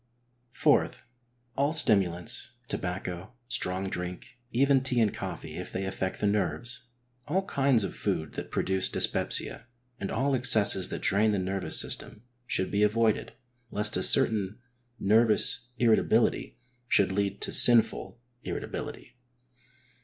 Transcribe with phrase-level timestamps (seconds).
[0.53, 0.89] (4.)
[1.55, 6.85] All stimulants, tobacco, strong drink, even tea and coffee, if they affect the nerves,
[7.27, 9.67] all kinds of food that produce dyspepsia,
[9.99, 13.33] and all excesses that drain the nervous system, should be avoided,
[13.69, 14.57] lest a certain
[14.97, 16.57] nervous irritability
[16.87, 19.17] should lead to sinful irritability.